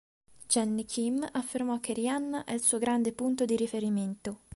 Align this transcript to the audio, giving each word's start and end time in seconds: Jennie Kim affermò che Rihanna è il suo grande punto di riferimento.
Jennie 0.47 0.85
Kim 0.85 1.29
affermò 1.33 1.79
che 1.79 1.93
Rihanna 1.93 2.43
è 2.45 2.53
il 2.53 2.61
suo 2.63 2.79
grande 2.79 3.13
punto 3.13 3.45
di 3.45 3.55
riferimento. 3.55 4.39